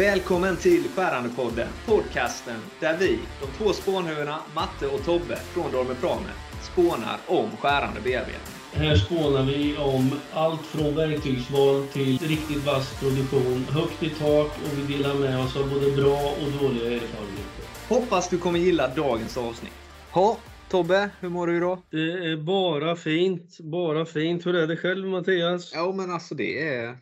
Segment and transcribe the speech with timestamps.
[0.00, 6.30] Välkommen till Skärandepodden, podcasten där vi, de två spånhuvudena Matte och Tobbe från Dormer Prame,
[6.62, 8.54] spånar om skärande bearbetning.
[8.72, 14.78] Här spånar vi om allt från verktygsval till riktigt vass produktion, högt i tak och
[14.78, 17.64] vi delar med oss av både bra och dåliga erfarenheter.
[17.88, 19.72] Hoppas du kommer gilla dagens avsnitt.
[20.10, 20.36] Ha,
[20.70, 21.78] Tobbe, hur mår du idag?
[21.90, 24.46] Det är bara fint, bara fint.
[24.46, 25.72] Hur är det själv Mattias?
[25.74, 26.96] Ja, men alltså det är...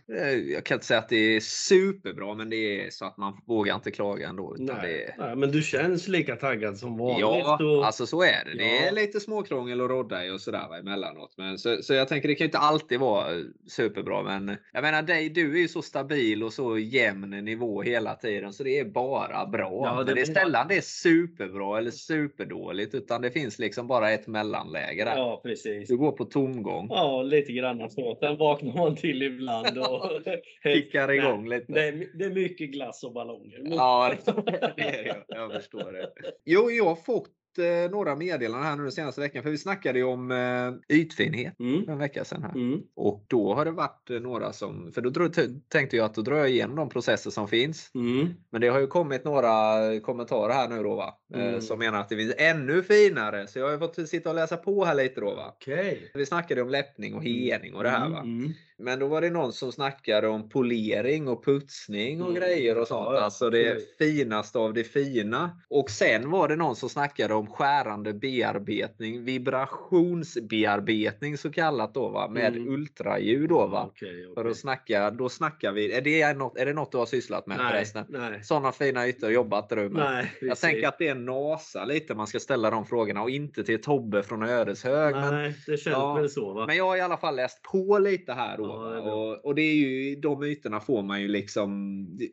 [0.52, 3.74] Jag kan inte säga att det är superbra, men det är så att man vågar
[3.74, 4.56] inte klaga ändå.
[4.58, 5.14] Nej, det är...
[5.18, 7.20] nej, men du känns lika taggad som vanligt.
[7.20, 7.86] Ja, och...
[7.86, 8.58] alltså så är det.
[8.58, 8.88] Det Ja.
[8.88, 11.34] är lite småkrångel och rodda i och sådär emellanåt.
[11.36, 13.26] Men så, så jag tänker det kan ju inte alltid vara
[13.66, 14.22] superbra.
[14.22, 18.52] Men jag menar dig, du är ju så stabil och så jämn nivå hela tiden
[18.52, 19.82] så det är bara bra.
[19.84, 23.86] Ja, men det det är sällan det är superbra eller superdåligt utan det finns liksom
[23.86, 25.16] bara ett mellanläge där.
[25.16, 25.88] Ja, precis.
[25.88, 26.86] Du går på tomgång.
[26.90, 28.16] Ja, lite grann så.
[28.20, 30.10] Sen vaknar man till ibland och
[30.62, 31.72] Kickar igång lite.
[31.72, 33.62] Det är, det är mycket glass och ballonger.
[33.64, 34.14] Ja,
[34.76, 35.24] det är det.
[35.28, 36.10] Jag förstår det.
[36.44, 39.42] Jo, jag har fått eh, några meddelanden här nu den senaste veckan.
[39.42, 41.84] För vi snackade ju om eh, ytfinhet Mm.
[41.84, 42.42] för en vecka sedan.
[42.42, 42.50] här.
[42.54, 42.80] Mm.
[42.96, 46.14] Och då har det varit eh, några som, för då dro, t- tänkte jag att
[46.14, 47.90] då drar jag igenom de processer som finns.
[47.94, 48.28] Mm.
[48.50, 49.50] Men det har ju kommit några
[50.00, 51.14] kommentarer här nu då va.
[51.34, 51.60] Eh, Mm.
[51.60, 53.46] Som menar att det finns ännu finare.
[53.46, 55.52] Så jag har ju fått sitta och läsa på här lite då va.
[55.56, 56.10] Okej.
[56.14, 58.18] Vi snackade om läppning och hening och det här va.
[58.20, 58.52] Mm.
[58.80, 62.40] Men då var det någon som snackade om polering och putsning och Mm.
[62.40, 63.08] grejer och sånt.
[63.12, 65.50] Ja, alltså det finaste av det fina.
[65.68, 72.28] Och sen var det någon som snackade om skärande bearbetning, vibrationsbearbetning så kallat då va,
[72.28, 72.68] med Mm.
[72.74, 73.84] ultraljud då va.
[73.88, 74.50] Okej, För okej.
[74.50, 77.58] att snacka, då snackar vi, är det något, är det något du har sysslat med
[77.58, 78.04] Nej, förresten?
[78.08, 78.40] nej.
[78.44, 79.92] Sådana fina ytor jobbat du med?
[79.92, 83.64] Nej, Jag tänker att det är NASA lite man ska ställa de frågorna och inte
[83.64, 85.14] till Tobbe från Ödeshög.
[85.14, 86.66] Men Nej, det känns Ja, väl så va?
[86.66, 88.64] men jag har i alla fall läst på lite här då.
[88.64, 91.68] Ja, och, och det är ju, de ytorna får man ju liksom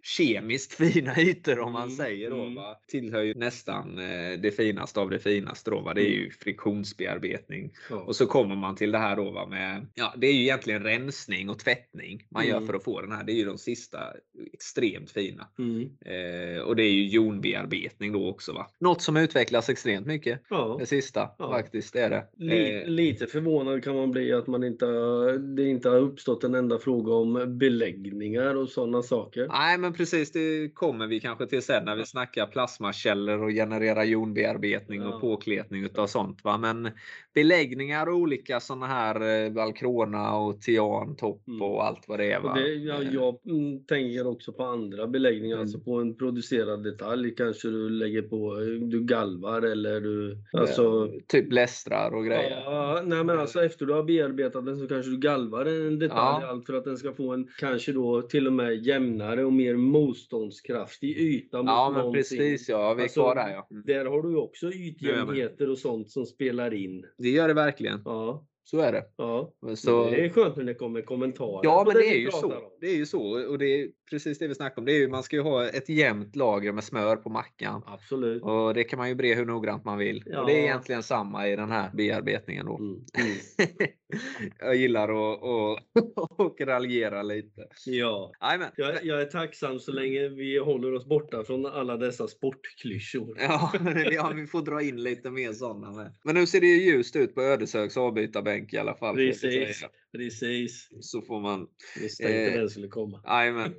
[0.04, 2.42] kemiskt fina ytor om man Mm, säger då.
[2.42, 2.56] mm.
[2.56, 2.76] Va?
[2.88, 5.80] Tillhör ju nästan eh, det finaste av det finaste då.
[5.82, 5.94] Va?
[5.94, 6.20] Det är Mm.
[6.20, 7.72] ju friktionsbearbetning.
[7.90, 7.96] Ja.
[7.96, 9.46] Och så kommer man till det här då va?
[9.48, 12.68] med, ja det är ju egentligen rensning och tvättning man gör Mm.
[12.68, 13.24] för att få den här.
[13.24, 14.00] Det är ju de sista
[14.54, 15.48] extremt fina.
[15.60, 15.82] Mm.
[16.06, 18.54] Eh, och det är ju jonbearbetning då också.
[18.54, 18.68] Va?
[18.80, 20.42] Något som utvecklas extremt mycket.
[20.50, 20.76] Ja.
[20.80, 21.52] Det sista Ja.
[21.52, 22.52] faktiskt är det.
[22.56, 24.86] Eh, lite förvånad kan man bli att man inte,
[25.38, 29.48] det inte har uppstått en enda fråga om beläggningar och sådana saker.
[29.50, 30.32] Nej, men precis.
[30.32, 35.08] Det kommer vi kanske till sen när vi snackar plasmakällor och generera jonbearbetning Ja.
[35.08, 36.44] och påkletning utav sånt.
[36.44, 36.58] Va?
[36.58, 36.92] Men
[37.36, 41.62] beläggningar och olika sådana här eh, Valkrona och Tian topp Mm.
[41.62, 42.40] och allt vad det är.
[42.40, 42.54] Va?
[42.54, 45.62] Det, ja, Eh, jag mm, tänker också på andra beläggningar, Mm.
[45.62, 48.56] alltså på en producerad detalj kanske du lägger på,
[48.92, 50.38] du galvar eller du...
[50.54, 52.62] Alltså, Typ lästrar och grejer.
[52.66, 56.40] Ja, nej men alltså efter du har bearbetat den så kanske du galvar en detalj
[56.44, 56.48] Ja.
[56.50, 59.76] allt för att den ska få en kanske då till och med jämnare och mer
[59.76, 62.20] motståndskraftig yta mot Ja, men någonting.
[62.20, 62.70] precis.
[62.70, 63.68] Ja, vi är Alltså, kvar där ja.
[63.72, 63.84] Mm.
[63.86, 67.06] Där har du också jag ytjämnheter och sånt som spelar in.
[67.26, 68.02] Det gör det verkligen.
[68.06, 69.04] Ja, så är det.
[69.18, 69.54] ja.
[69.76, 70.10] Så...
[70.10, 71.60] Det är skönt när det kommer kommentarer.
[71.64, 72.46] Ja, på men det är ju så.
[72.46, 72.62] om.
[72.82, 73.50] Det är ju så.
[73.50, 74.86] Och det är precis det vi snackar om.
[74.86, 77.82] Det är ju, man ska ju ha ett jämnt lager med smör på mackan.
[77.86, 78.44] Absolut.
[78.44, 80.18] Och det kan man ju bre hur noggrant man vill.
[80.18, 80.64] Och det är Ja.
[80.64, 82.78] egentligen samma i den här bearbetningen då.
[82.78, 82.96] Mm.
[84.10, 84.52] Mm.
[84.60, 87.68] jag gillar att, att, att raljera lite.
[87.86, 88.32] Ja.
[88.42, 88.70] Jajamän.
[88.76, 93.38] Jag, jag är tacksam så länge vi håller oss borta från alla dessa sportklyschor.
[93.40, 93.72] Ja,
[94.12, 96.14] ja, vi får dra in lite mer sådana med.
[96.24, 99.16] Men nu ser det ju ljust ut på Ödeshögs avbytarbänk i alla fall.
[99.16, 99.86] Precis.
[100.16, 100.90] Precis.
[101.02, 101.68] Så får man...
[102.02, 103.22] Misstänkte Eh, den skulle komma.
[103.26, 103.74] Jajamän.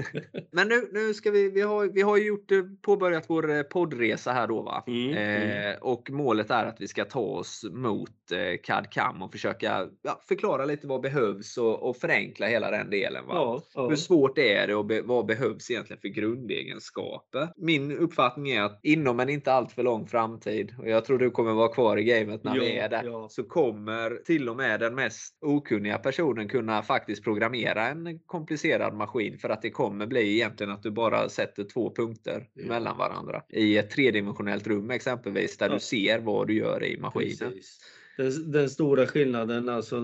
[0.52, 4.32] Men nu, nu ska vi, vi har, vi har gjort, eh, påbörjat vår eh, poddresa
[4.32, 4.84] här då va.
[4.86, 5.72] Mm, mm.
[5.72, 10.20] Eh, och målet är att vi ska ta oss mot eh, CAD-CAM och försöka ja,
[10.28, 13.26] förklara lite vad behövs och, och förenkla hela den delen.
[13.26, 13.34] Va?
[13.34, 13.88] Ja, ja.
[13.88, 17.48] Hur svårt är det och be, vad behövs egentligen för grundegenskaper?
[17.56, 21.30] Min uppfattning är att inom en inte allt för lång framtid, och jag tror du
[21.30, 23.28] kommer vara kvar i gamet när vi är där, ja.
[23.30, 29.38] så kommer till och med den mest okunniga personen kunna faktiskt programmera en komplicerad maskin
[29.38, 32.68] för att det kommer bli egentligen att du bara sätter två punkter Ja.
[32.68, 35.74] mellan varandra i ett tredimensionellt rum exempelvis där Ja.
[35.74, 37.52] du ser vad du gör i maskinen.
[37.52, 37.78] Precis.
[38.16, 40.02] Den, den stora skillnaden, alltså,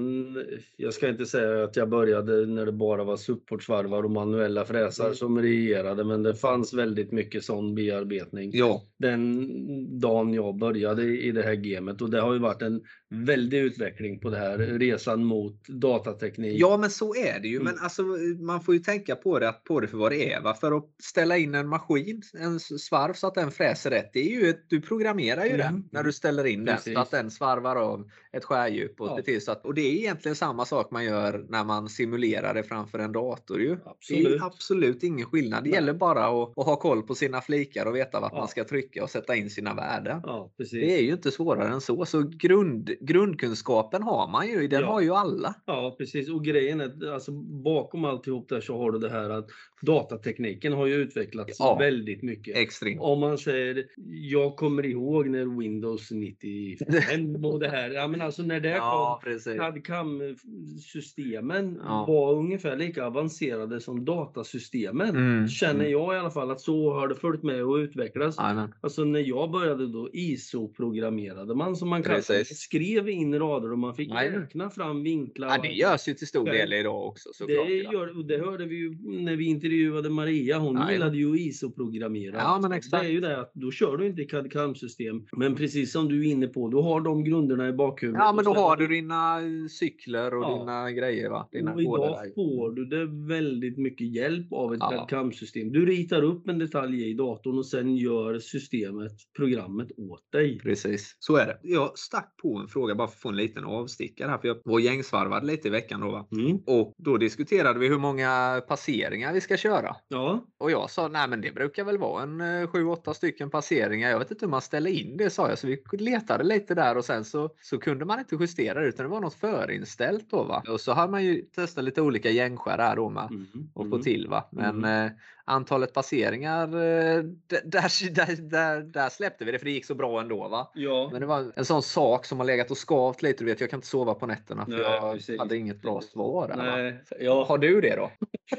[0.76, 5.04] jag ska inte säga att jag började när det bara var supportsvarvar och manuella fräsar
[5.04, 5.16] Mm.
[5.16, 8.50] som regerade, men det fanns väldigt mycket sån bearbetning.
[8.54, 12.82] Ja, Den dagen jag började i det här gamet och det har ju varit en
[13.14, 14.58] väldig utveckling på det här.
[14.58, 16.60] Resan mot datateknik.
[16.60, 17.56] Ja, men så är det ju.
[17.56, 17.64] Mm.
[17.64, 18.02] Men alltså,
[18.40, 20.40] man får ju tänka på det, att på det för vad det är.
[20.40, 20.54] Va?
[20.54, 24.10] För att ställa in en maskin, en svarv så att den fräser rätt.
[24.12, 25.58] Det är ju ett, du programmerar ju Mm.
[25.58, 26.94] den när du ställer in den Precis.
[26.94, 29.00] så att den svarvar av ett skärdjup.
[29.00, 29.16] Och, Ja.
[29.16, 32.54] ser till så att, och det är egentligen samma sak man gör när man simulerar
[32.54, 33.60] det framför en dator.
[33.60, 33.68] Ju.
[33.74, 34.40] Det Absolut.
[34.40, 35.64] är absolut ingen skillnad.
[35.64, 35.74] Det Nej.
[35.78, 38.38] gäller bara att, att ha koll på sina flikar och veta vart Ja.
[38.38, 40.20] man ska trycka och sätta in sina värden.
[40.24, 40.72] Ja, precis.
[40.80, 42.04] Det är ju inte svårare än så.
[42.04, 44.68] Så grund, grundkunskapen har man ju.
[44.68, 44.86] Den Ja.
[44.86, 45.54] har ju alla.
[45.66, 46.30] Ja, precis.
[46.30, 49.46] Och grejen är, alltså bakom alltihop där så har du det här att
[49.82, 51.76] datatekniken har ju utvecklats Ja.
[51.78, 52.56] väldigt mycket.
[52.56, 53.00] Extremt.
[53.00, 53.84] Om man säger,
[54.30, 59.20] jag kommer ihåg när Windows 95 och det här, ja men alltså när det Ja,
[59.24, 59.38] kom.
[59.58, 62.04] CAD-CAM-systemen Ja.
[62.08, 65.08] var ungefär lika avancerade som datasystemen.
[65.08, 65.92] Mm, Känner mm.
[65.92, 68.38] jag i alla fall att så har det följt med och utvecklats.
[68.38, 68.74] Jajamän.
[68.80, 72.44] Alltså när jag började då ISO-programmerade man som man kallade det.
[72.94, 74.40] Skrev in rader och man fick Jajamän.
[74.40, 75.48] räkna fram vinklar.
[75.48, 77.68] Ja, det görs ju till stor del idag också Det, såklart.
[77.68, 77.92] ja.
[77.92, 78.94] gör, och det hörde vi ju
[79.24, 80.58] när vi intervjuade Maria.
[80.58, 80.92] Hon Jajamän.
[80.92, 82.36] gillade ju ISO-programmera.
[82.36, 83.04] Ja, men Det exakt.
[83.04, 85.26] är ju det att då kör du inte i CAD-CAM-system.
[85.36, 88.20] Men precis som du är inne på, du har de grunderna i bakhuvudet.
[88.24, 90.58] Ja, men då har du dina eh, cykler och Ja.
[90.58, 91.30] dina grejer.
[91.30, 91.48] Va?
[91.52, 95.06] Dina och koder idag får du det väldigt mycket hjälp av ett Ja.
[95.08, 95.72] CAD-CAM-system.
[95.72, 100.58] Du ritar upp en detalj i datorn och sen gör systemet, programmet åt dig.
[100.58, 101.58] Precis, så är det.
[101.62, 104.38] Jag stack på en fråga bara för att få en liten avstickare här.
[104.38, 106.10] För jag var gängsvarvad lite i veckan då.
[106.10, 106.26] Va?
[106.32, 106.58] Mm.
[106.66, 109.96] Och då diskuterade vi hur många passeringar vi ska köra.
[110.08, 114.10] Ja, Och jag sa, nej men det brukar väl vara en 7-8 stycken passeringar.
[114.10, 115.58] Jag vet inte hur man ställer in det sa jag.
[115.58, 119.06] Så vi letade lite där och sen så, så kunde man inte justera det utan
[119.06, 120.62] det var något förinställt då va.
[120.68, 123.46] Och så har man ju testat lite olika gängskär där då med mm.
[123.74, 124.02] och få mm.
[124.02, 124.48] till va.
[124.52, 125.06] Men Mm.
[125.06, 125.12] eh,
[125.44, 127.22] antalet passeringar, eh,
[127.64, 130.70] där, där, där, där släppte vi det för det gick så bra ändå va.
[130.74, 131.08] Ja.
[131.12, 133.44] Men det var en sån sak som har legat och skavt lite.
[133.44, 135.38] Du vet, jag kan inte sova på nätterna för Nej, jag precis.
[135.38, 136.48] hade inget bra svar.
[136.48, 136.56] Där?
[136.56, 138.10] Nej, jag, Har du det då?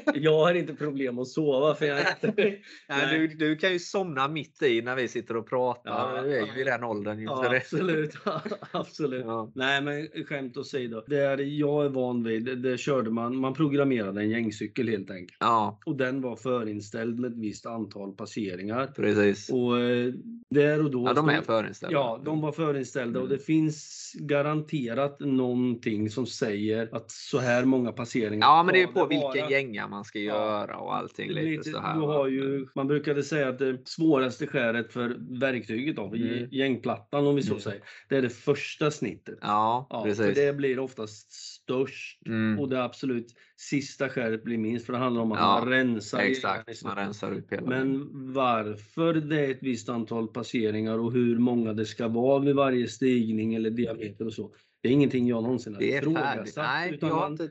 [0.14, 2.56] jag har inte problem att sova för jag inte...
[2.88, 6.16] Nej, du, du kan ju somna mitt i när vi sitter och pratar.
[6.16, 6.22] Ja.
[6.22, 7.20] Du är ju i den åldern.
[7.22, 8.14] Ja, absolut.
[8.70, 9.24] absolut.
[9.26, 9.52] Ja.
[9.54, 11.02] Nej, men skämt åsido.
[11.06, 13.36] Det är jag är van vid, det, det körde man.
[13.36, 15.36] Man programmerade en gängcykel helt enkelt.
[15.40, 18.86] ja, Och den var förinställd med ett visst antal passeringar.
[18.96, 19.50] precis.
[19.50, 20.12] Och eh,
[20.50, 21.04] där och då...
[21.06, 21.98] Ja, de är förinställda.
[21.98, 23.38] Ja, de var förinställda och Mm.
[23.38, 28.86] det finns garanterat någonting som säger att så här många passeringar Ja, men det är
[28.86, 29.50] ska på vilken vara.
[29.50, 31.94] gänga man ska göra och allting blir lite så här.
[31.94, 36.48] Du har ju, man brukade säga att det svåraste skäret för verktyget, då, Mm.
[36.50, 37.60] gängplattan om vi så Mm.
[37.60, 39.38] säger, det är det första snittet.
[39.42, 40.34] Ja, Ja, för precis.
[40.34, 42.58] det blir oftast störst Mm.
[42.60, 43.26] och det absolut
[43.56, 47.32] sista skäret blir minst för det handlar om att Ja, man rensar Exakt, man rensar
[47.32, 47.66] upp hela.
[47.66, 52.54] Men varför det är ett visst antal passeringar och hur många det ska vara vid
[52.54, 54.54] varje stigning eller diameter och så.
[54.82, 57.08] Det är ingenting jag någonsin har det ifrågasatt, Nej, utan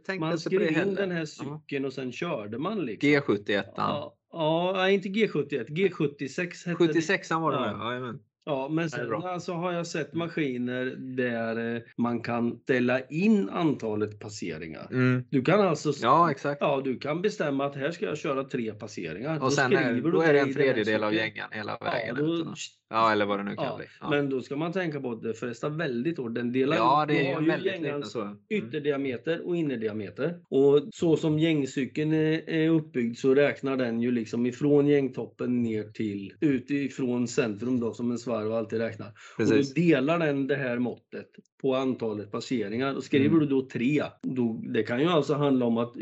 [0.07, 0.95] jag man, skrev det in heller.
[0.95, 1.25] den här Ja.
[1.25, 3.09] cykeln och sen körde man liksom.
[3.09, 3.63] G71.
[3.75, 6.94] Ja, ja, inte G71, G76 hette det.
[6.94, 8.00] 76 var det Ja.
[8.00, 8.19] med.
[8.45, 10.86] Ja, men sen alltså, har jag sett maskiner
[11.18, 14.88] där eh, man kan ställa in antalet passeringar.
[14.92, 15.24] Mm.
[15.30, 16.62] Du kan alltså Ja, exakt.
[16.62, 19.44] Ja, du kan bestämma att här ska jag köra tre passeringar.
[19.44, 22.15] Och sen är, då är det en tredjedel av gängan hela Ja, vägen.
[22.15, 22.56] då, va?
[22.89, 23.85] Ja, eller vad det nu kan ja, bli.
[24.01, 26.35] Ja, Men då ska man tänka på att det frestar väldigt hårt.
[26.35, 28.21] Den delar ja det är ju väldigt gängans så.
[28.21, 28.37] Mm.
[28.49, 30.39] ytterdiameter och innerdiameter.
[30.49, 36.33] Och så som gängcykeln är, uppbyggd så räknar den ju liksom ifrån gängtoppen ner till
[36.41, 39.11] utifrån centrum då som en svarv alltid räknar.
[39.37, 39.69] Precis.
[39.69, 41.29] Och då delar den det här måttet
[41.61, 42.95] på antalet passeringar.
[42.95, 43.39] Och skriver Mm.
[43.39, 45.95] du då tre, då, det kan ju alltså handla om att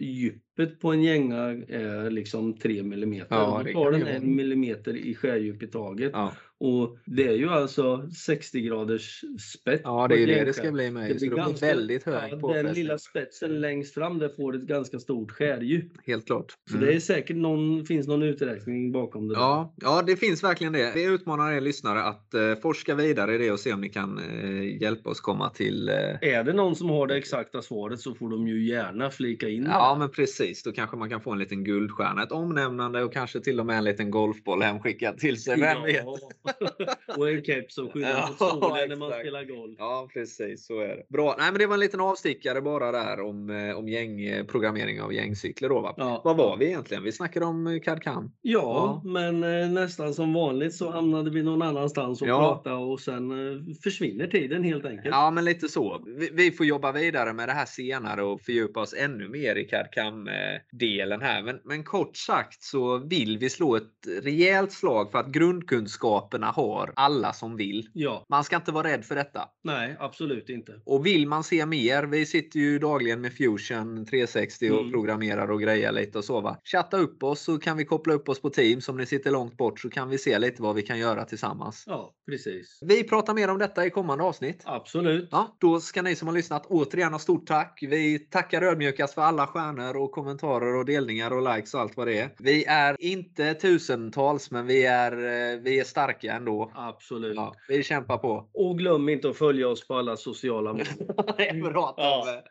[0.58, 3.14] djuppet på en gänga är liksom 3 mm.
[3.30, 6.12] Ja, då tar den en millimeter i skärdjup i taget.
[6.14, 6.33] Ja.
[6.60, 9.22] Och det är ju alltså 60 graders
[9.54, 9.81] spett.
[9.83, 11.10] ja, det är ju det det ska bli med.
[11.10, 12.74] Det Så blir det blir ganska- väldigt hög Ja, den påfrestning.
[12.74, 15.92] lilla spetsen längst fram där får ett ganska stort skärdjup.
[16.06, 16.45] Helt klart.
[16.69, 16.88] Så Mm.
[16.88, 19.33] det är säkert någon, finns någon uträkning bakom det.
[19.33, 19.42] där.
[19.42, 20.92] Ja, ja, det finns verkligen det.
[20.95, 24.18] Vi utmanar er lyssnare att eh, forska vidare i det och se om ni kan
[24.19, 25.90] eh, hjälpa oss komma till...
[25.90, 29.50] Eh, Är det någon som har det exakta svaret så får de ju gärna flika
[29.50, 30.43] in ja, men precis.
[30.66, 33.78] Då kanske man kan få en liten guldstjärna, ett omnämnande och kanske till och med
[33.78, 35.59] en liten golfboll hemskickad till sig.
[35.59, 36.06] Vem vet?
[37.18, 39.76] och en keps som skyddar Ja, mot solen när man spelar golf.
[39.80, 41.04] Ja, precis så är det.
[41.09, 41.35] Bra.
[41.38, 45.14] Nej, men det var en liten avstickare bara där om, eh, om gäng, programmering av
[45.14, 45.69] gängcykler.
[45.69, 45.94] Då, va?
[45.97, 46.21] Ja.
[46.23, 47.04] Vad var vi egentligen?
[47.04, 48.31] Vi snackade om eh, CAD-CAM.
[48.42, 52.40] Ja, men eh, nästan som vanligt så hamnade vi någon annanstans och Ja.
[52.40, 55.07] pratade och sen eh, försvinner tiden helt enkelt.
[55.16, 56.04] Ja, men lite så.
[56.18, 59.68] Vi, vi får jobba vidare med det här senare och fördjupa oss ännu mer i
[59.68, 60.28] CAD-CAM
[60.71, 61.44] låndelen här.
[61.44, 63.83] Men, men kort sagt så vill vi slå ett
[64.23, 67.87] rejält slag för att grundkunskaperna har alla som vill.
[67.94, 69.49] Ja, Man ska inte vara rädd för detta.
[69.63, 70.81] nej, absolut inte.
[70.85, 74.92] Och vill man se mer, vi sitter ju dagligen med Fusion 360 och Mm.
[74.92, 76.57] programmerar och grejer lite och så va.
[76.63, 79.57] Chatta upp oss så kan vi koppla upp oss på Teams om ni sitter långt
[79.57, 81.83] bort så kan vi se lite vad vi kan göra tillsammans.
[81.87, 82.80] Ja, precis.
[82.81, 84.61] Vi pratar mer om detta i kommande avsnitt.
[84.66, 85.30] Absolut.
[85.31, 87.80] Ja, då ska ni som har lyssnat återigen ha stort tack.
[87.81, 92.07] Vi tackar ödmjukast för alla stjärnor och kommentarer och delningar och likes och allt vad
[92.07, 92.30] det är.
[92.39, 96.71] Vi är inte tusentals, men vi är, eh, vi är starka ändå.
[96.75, 97.35] Absolut.
[97.35, 98.49] Ja, vi kämpar på.
[98.53, 100.73] Och glöm inte att följa oss på alla sociala
[101.37, 101.63] medier.
[101.71, 102.25] bra Ja.
[102.25, 102.44] Tobbe.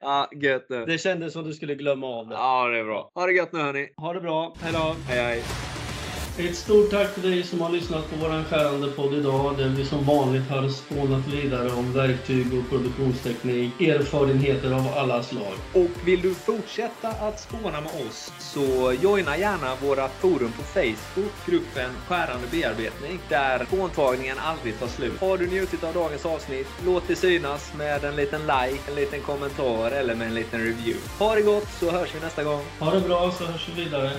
[0.00, 0.84] Ja, gött nu.
[0.86, 2.34] Det kändes som du skulle glömma av det.
[2.34, 3.10] Ja, det är bra.
[3.14, 3.88] Ha det gött nu hörni.
[3.96, 4.54] Ha det bra.
[4.60, 4.96] Hej då.
[5.08, 5.42] Hej hej.
[6.38, 9.84] Ett stort tack till dig som har lyssnat på våran skärande podd idag där vi
[9.84, 15.54] som vanligt har spånat vidare om verktyg och produktionsteknik, erfarenheter av alla slag.
[15.72, 21.32] Och vill du fortsätta att spåna med oss så joina gärna våra forum på Facebook,
[21.46, 25.20] gruppen Skärande bearbetning, där spåntagningen aldrig tar slut.
[25.20, 29.20] Har du njutit av dagens avsnitt, låt det synas med en liten like, en liten
[29.20, 31.00] kommentar eller med en liten review.
[31.18, 32.62] Ha det gott så hörs vi nästa gång.
[32.78, 34.10] Ha det bra så hörs vi vidare.